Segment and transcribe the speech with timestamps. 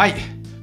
[0.00, 0.14] はい。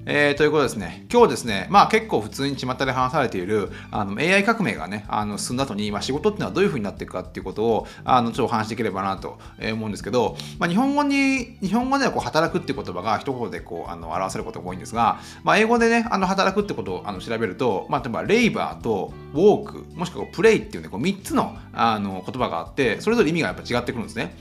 [0.08, 9.38] えー、ということですね、今日ですね、まあ結構普通に巷で話されているあの AI 革命がね、あの進んだ後に、ま、仕事っていうのはどういう風になっていくかっていうことを、あのちょっとお話しできればなと
[9.74, 24.36] 思うんですけど、まあ、日本語に、日本語ではこう働くっていう言葉が一言でこうあの表せることが多いんですが、まあ、英語でね、あの働くってことをあの調べると、まあ、例えばレイバーとウォーク、もしくはプレイっていうね、こう3つのあの言葉があって、それぞれ意味がやっぱ違ってくるんですね。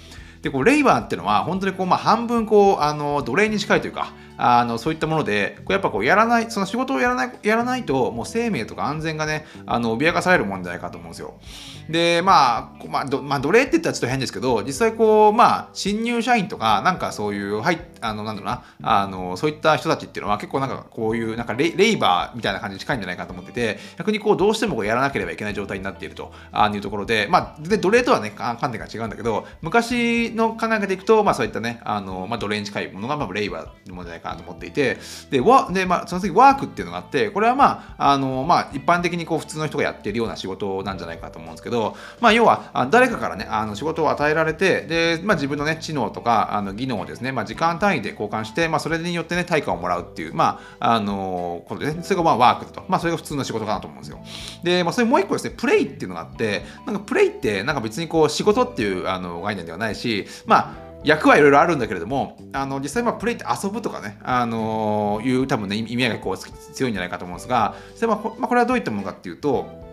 [0.47, 11.41] でこうレイバーっていうのは本当にこう、まあ、半分こうあの奴隷に近いというかあのそういったものでこうやっぱこうやらないその仕事をやらないやらないともう生命とか安全がねあの脅かされるもんじゃないかと思うんですよ。
[11.89, 26.33] でまあ、まあ、どまあ、奴隷って言ったらちょっと変ですけど実際こうまあ新入社員とかなんかそういうはいあのなんだろうなあのそういった人たちっていうのは結構なんかこういうなんかレレイバーみたいな感じに近いんじゃないかと思ってて逆にこうどうしてもこうやらなければいけない状態になっていると
[26.75, 34.99] いうところでまあで奴隷とはね観点が違うんだけど昔の考え方でいくとまあそういったねあの、まあ、奴隷に近いものがまあレイバーのものじゃないかなと思っていて
[35.31, 52.85] で、わでまあ、その次ワークっていうのがあって、これはまあ、あのまあ、一般的にこう普通の人がやってるような仕事なんじゃないかと思うんですけど、まあ、要は誰かからね、あの仕事を与えられて、で、まあ、自分のね、知能とかあの技能をですね、まあ、時間単位で交換して、まあ、それによってね、対価をもらうっていう、まあ、あのことでね、それがまあワークだと。
[52.89, 54.21] まあ、それが普通の仕事かなと思うんですよ。
[54.63, 60.16] で、まあ、それもう一個ですね、プレイっていうのがあって、なんかプレイって、なんか別にこう仕事っていうあの概念ではないし、
[60.47, 69.86] まあ、役はいろいろあるんだけれども、あの実際まあプレイって遊ぶとかね、あのー、いう多分ね、意味合いがこう強いんじゃないかと思うんですが、実際まあこれはどういったものかっていうと、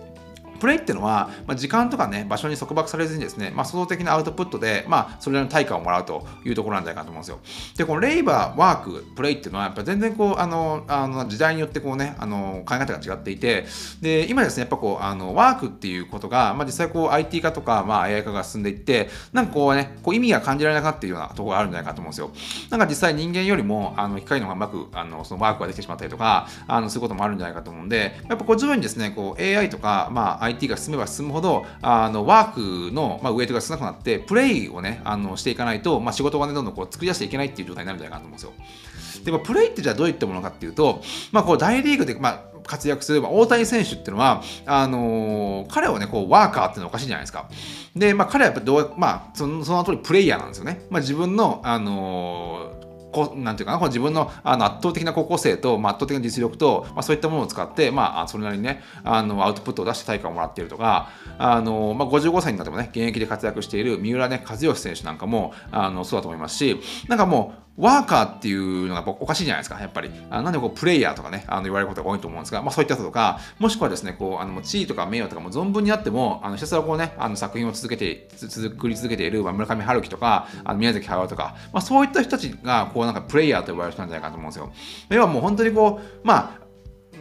[0.63, 7.39] プレイっていうのは、まあ、時間とかね、場所に束縛されずにですね、まあ、創造的なアウトプットで、まあ、それらの対価をもらうというところなんじゃないかと思うんですよ。
[7.75, 13.65] で、このレイバー、ワーク、プレイっていうのは、やっぱ全然こう、あの、あの時代によってこうね、あの、考え方が違っていて、
[14.01, 22.31] で、今ですね、やっぱこう、あの、ワークっていうことが、まあ、実際こう、IT 化とか、まあ、AI 化が進んでいって、なんかこうね、こう意味が感じられなかったようなところがあるんじゃないかと思うんですよ。
[22.69, 39.23] なんか実際人間よりも、あの、機械の方がうまく、あの、そのワークができてしまったりとか、あの、そういうこともあるんじゃないかと思うんで、やっぱこう、徐々にですね、こう、AI とか、まあ、IT が進めば進むほどあのワークの、まあ、ウエイトが少なくなってプレイをねあのしていかないと、まあ、仕事がねどんどんこう作り出していけないっていう状態になるんじゃないかなと思うんですよ。
[39.25, 47.49] でもプレイってじゃあどういったものかっていうと、まあ、こう大リーグで、まあ、活躍する、まあ、大谷選手っていうのは、あのー、彼をね、こう、ワーカーっていうのはおかしいじゃないですか。
[47.95, 50.85] で、まあ、彼はやっぱどう、まあ、そのその通りプレイヤーなんですよね。
[50.89, 52.82] まあ、自分の、あのー
[53.13, 70.11] こなんていうかな、この自分のあの圧倒的な高校生と、まあ、圧倒的な実力と、まあ、そういったものを使って、まあ、それなりにね、あのアウトプットを出して対価をもらっているとか、あのまあ、55歳になってもね、現役で活躍している三浦、ね、和義選手なんかもあのそうだと思いますし、なんかもう、ワーカーっていうのがおかしいじゃないですか、やっぱり。
[70.29, 84.71] あなんでこうプレイヤーとかね、あの言われることが多いと思うんですが、まあ、そういったこととか、もしくはですね、こうあの地位とか名誉とかも存分にあっても、あのひたすらこうね、あの作品を続けて、作り続けている、まあ、村上春樹とか、あの宮崎駿とか、まあ、そういった人たちが、こうなんかプレイヤーと呼ばれる人なんじゃないかと思うんですよ。
[85.09, 86.62] 要はもう本当にこう、まあ、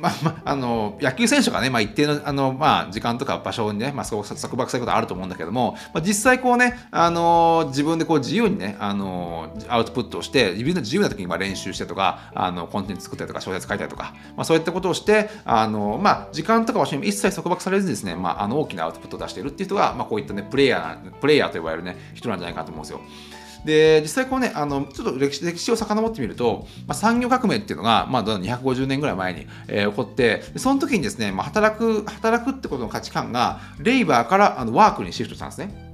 [0.02, 23.00] まあまあ、あの野球選手がね、まあ、一定のあの、まあ、時間とか場所にね、まあ、束縛されることあると思うんだけども、まあ、実際こうね、あの自分でこう自由にね、あのアウトプットをして自分の自由な時にまあ練習してとかあのコンテンツ作ったりとか小説書いたりとか、まあ、そういったことをしてあの、まあ、時間とか場所に一切束縛されずにですね、まあ、あの大きなアウトプットを出しているっていう人が、まあ、こういったねプレイヤープレイヤーと呼ばれるね人なんじゃないかと思うんですよ。
[23.64, 35.91] で実際こうねあのちょっと歴史歴史を遡ってみると、まあ、産業革命っていうのが、まあ、250年ぐらい前に、えー、起こってその時にですね、まあ、働く働くってことの価値観がレイバーからあのワークにシフトしたんですね。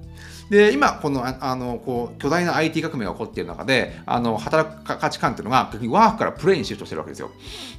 [0.51, 7.31] で今このあのこう巨大な IT 革命が起こっている中であの働く価値観っていうのが逆にワークからプレイにシフトしてるわけですよ。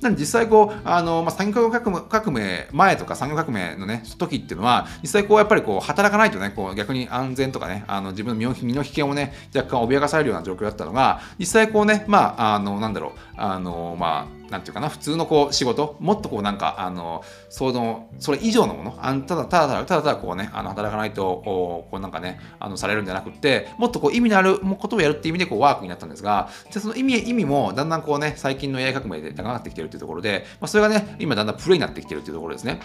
[0.01, 32.79] なので実際こうあの、まあ、産業革命前とか産業革命のね時っていうのは実際こうやっぱりこう働かないとねこう逆に安全とかねあの自分の身の身の危険をね若干脅かされるような状況だったのが実際こうねまああのなんだろうあのまあなんていうかな、普通のこう仕事、もっとこうなんか、あの、その、それ以上のもの、あただただただただただこうね、あの働かないと、こうなんかね、あのされるんじゃなくて、もっとこう意味のあることをやるっていう意味でこうワークになったんですが、でその意味、意味もだんだんこうね、最近の AI 革命で高まってきてるっていうところで、まあ、それがね、今だんだんプレイになってきてるっていうところですね。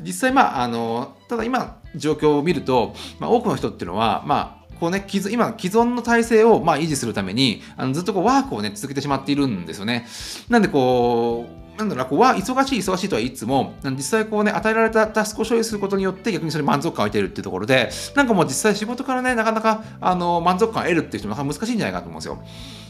[0.00, 10.06] 実際まあ、あの、ただ今、状況を見ると、まあ、多くの人っていうのは、まあ、こうね、今、既存の体制をまあ維持するために、あのずっとこうワークをね、続けてしまっているんですよね。
[10.48, 22.42] なんでこう、なんだろうこうは忙しい忙しいとは言いつも実際こうね与えられたタスクを処理することによって逆にそれ満足感を得ているっていうところでなんかもう実際仕事からねなかなかあの満足感を得るっていう人も難しいんじゃないかと思うんですよ。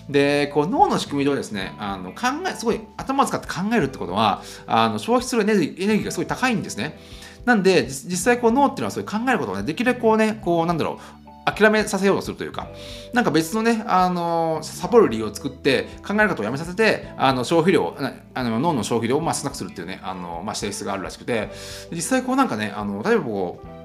[0.09, 6.99] でこう脳の仕組みでですねあの考えすごい頭を使って考えるってことはあの消費するエネルギーがすごい高いんですね。
[7.45, 11.18] なんで実際こう脳っていうのはそういう考えることをねできるだけこうねこうなんだろう
[11.53, 12.69] 諦めさせようとするというか、
[13.13, 17.97] なんか別のね、あのサボる理由を作って考えることをやめさせて、あの消費量、
[18.35, 21.51] あの脳の消費量をまあ少なくするっていうね、あのまあ、性質があるらしくて、
[21.91, 23.79] 実際こうなんかね、あの例えばこう、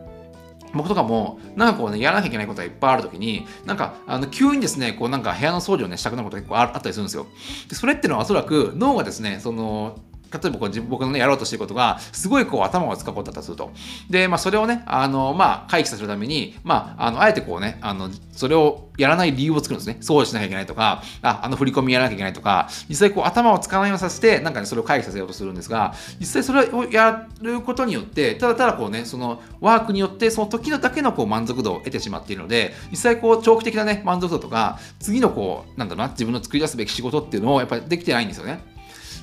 [0.74, 7.28] 僕とかも、なんかこうね、やらなきゃいけないことがいっぱいあるときに、なんか、あの、急にですね、こうなんか部屋の掃除をね、したくなることが結構あったりするんですよ。
[7.70, 10.00] で、それってのはおそらく脳がですね、その、
[10.34, 13.72] 例えばこう僕のね、やろうとしていることが、すごいこう頭を使うことだったとすると。
[14.10, 19.98] で、まあそれをね、あの、まあ回避させるために、まあ、あの、あえてこうね、あの、それをやらない理由を作るんですね。
[20.02, 38.73] 掃除しなきゃいけないとか、あ、あの振り込みやらなきゃいけないとか、実際こう頭を使わないようにさせて、なんかね、それを回避させようとするんですが、実際それをやることによって、ただただこうね、そのワークによって、その時のだけのこう満足度を得てしまっているので、実際こう長期的なね、満足度とか、次のこう、なんだろうな、自分の作り出すべき仕事っていうのをやっぱりできてないんですよね。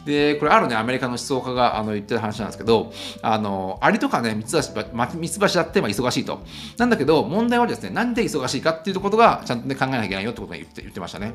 [0.04, 2.92] で、これあるね、アメリカの思想家があの言ってる話なんですけど、
[3.22, 4.72] あの、アリとかね、ミツバシ、
[5.16, 6.40] ミツバシだって忙しいと。
[6.78, 11.32] なんだけど、問題はですね、なんで忙しいかっていうことがちゃんとね、考えなきゃいけないよってことを言って言ってましたね。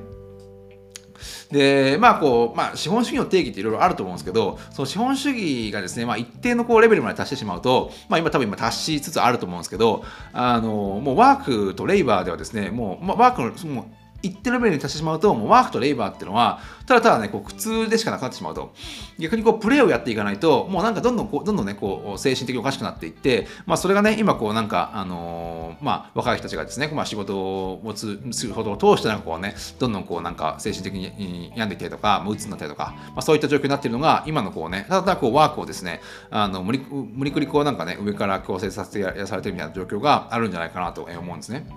[1.52, 10.04] で、まあこう、まあ資本主義の定義っていろいろあると思うんですけど、その資本主義がですね、まあ一定のこうレベルまで達してしまうと、まあ今多分今達しつつあると思うんですけど、
[10.34, 13.86] あの、もうワークとレイバーではですね、もう、まあ、ワークの、その
[14.26, 18.74] 一定レベルに達してしまうと、もうワークとレイバーっていうのは、ただただね、こう苦痛でしかなくなってしまうと。
[19.20, 41.68] 逆にこう、プレイをやっていかないと、もうなんかどんどんこう、どんどんね、こう、精神的におかしくなっていって、まあそれがね、今こう、なんか、あのー、まあ若い人たちがですね、まあ仕事をつすることを通して、なんかこうね、どんどんこう、なんか精神的に病んでいったりとか、もうつになったりとか、まあそういった状況になっているのが、今のこうね、ただただこう、ワークをですね、あの、無理無理くりこう、なんかね、上から強制させてやされてるみたいな状況があるんじゃないかなと思うんですね。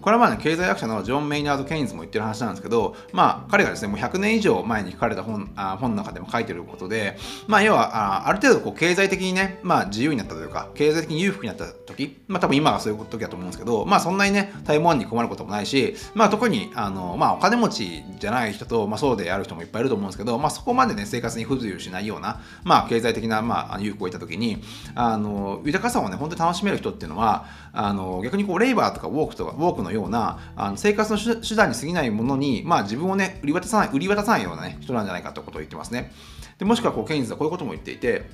[0.00, 24.62] これはまあ、ね、経済学者のジョン・メイナード・ケインズも言ってる話なんですけど、まあ、彼がですね、もう100年以上前に書かれた本あ本の中でも書いてることで、まあ、要はあ、ある程度こう経済的にね、まあ、自由になったというか、経済的に裕福になった時、まあ、多分今がそういう時だと思うんですけど、まあ、そんなにね、台湾に困ることもないし、まあ、特に、あの、まあ、お金持ちじゃない人と、まあ、そうである人もいっぱいいると思うんですけど、まあ、そこまでね、生活に不自由しないような、まあ、経済的な、まあ、裕福を得た時に、
[24.94, 36.12] あの、豊かさをね、本当に楽しめる人っていうのは、あの、逆にこう、レイバーとかウォークとか、ウォークのような、あの生活の手段に過ぎないものに、まあ、自分をね売り渡さない売り渡さないような、ね、人なんじゃないかということを言ってますね。
[36.58, 38.24] でもしくはこうケインズはこういうことも言っていて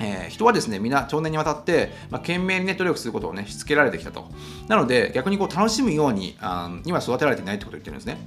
[0.00, 4.28] えー、人はですね、みんな長年にわたって、まあ、懸命に、ね、努力することをね、しつけられてきたと。
[4.68, 8.18] なので、逆にこう楽しむようにあには育てられていないってことを言ってるんですね。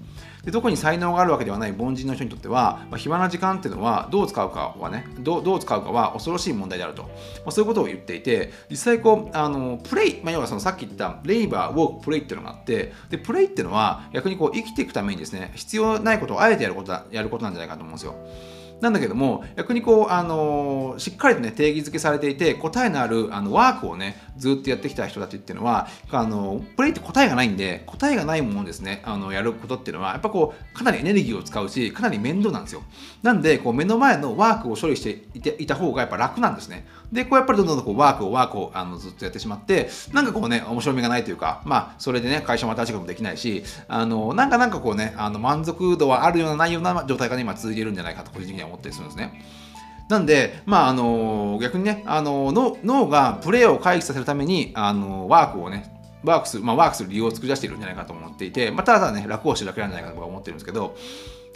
[0.48, 7.10] で特に才能があるわけではない凡人の人にとっては、まあ、暇な時間っていうのはどう使うかはねどう使うかは恐ろしい問題であると、ま
[7.48, 18.16] あ、そういうことを言っていて実際こうあのプレイ、まあ、要はそのさっき言ったレイバーウォークプレイっていうのがあってでプレイっていうのは逆にこう生きていくためにですね必要ないことをあえてやることやることなんじゃないかと思うんですよ。
[18.82, 32.84] なんだけども、逆にこう、あの、しっかりとね、定義づけされていて、答えのあるあのワークをね、ずっとやってきた人たちっていうのは、あのプレイって答えがないんで、答えがないものですね、あのやることっていうのは、やっぱこう、かなりエネルギーを使うし、かなり面倒なんですよ。
[33.24, 36.86] なんで、こう目の前のワークを処理していていた方がやっぱ楽なんですね。
[37.12, 49.42] で、こうやっぱりどんどんこうワークをワークをあのずっとやってしまって、なんかこうね、面白みがないというか、まあ、それでね、会社も新しいこともできないし、あの、なんかなんかこうね、あの満足度はあるようなないような状態がね、今続いているんじゃないかと個人的には思ったりするんですね。
[50.10, 55.94] なんで、まあ、あの逆にね、あの脳がプレーを回避させるために、あのワークをね、
[56.24, 60.96] ワークする、まあ、ワークする理由を作り出しているんじゃないかと思っていて、まあ、ただね、楽をしてるだけなんじゃないかと思ってるんですけど、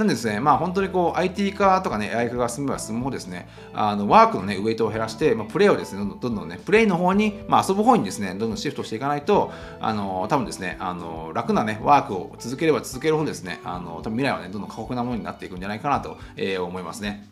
[0.02, 17.28] なんですね、まあ本当にこう IT 化とかね、AI 化が進めば進むほどですね、あのワークのね、ウェイトを減らして、まあ、プレイをですね、どんどんどんどんね、プレイの方に、まあ遊ぶ方にですね、どんどんシフトしていかないと、あの、多分ですね、あの、楽なね、ワークを続ければ続けるほどですね、あの、多分未来はね、どんどん過酷なものになっていくんじゃないかなと、えー、思いますね。